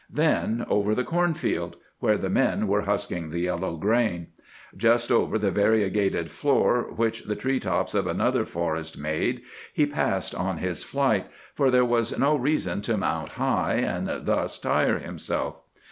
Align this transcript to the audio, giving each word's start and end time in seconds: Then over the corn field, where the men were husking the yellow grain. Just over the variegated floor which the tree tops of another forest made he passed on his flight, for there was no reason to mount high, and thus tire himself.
Then 0.09 0.65
over 0.67 0.95
the 0.95 1.03
corn 1.03 1.35
field, 1.35 1.75
where 1.99 2.17
the 2.17 2.27
men 2.27 2.67
were 2.67 2.81
husking 2.85 3.29
the 3.29 3.41
yellow 3.41 3.75
grain. 3.77 4.29
Just 4.75 5.11
over 5.11 5.37
the 5.37 5.51
variegated 5.51 6.31
floor 6.31 6.91
which 6.95 7.25
the 7.25 7.35
tree 7.35 7.59
tops 7.59 7.93
of 7.93 8.07
another 8.07 8.43
forest 8.43 8.97
made 8.97 9.43
he 9.71 9.85
passed 9.85 10.33
on 10.33 10.57
his 10.57 10.81
flight, 10.81 11.27
for 11.53 11.69
there 11.69 11.85
was 11.85 12.17
no 12.17 12.35
reason 12.35 12.81
to 12.81 12.97
mount 12.97 13.33
high, 13.33 13.75
and 13.75 14.25
thus 14.25 14.57
tire 14.57 14.97
himself. 14.97 15.57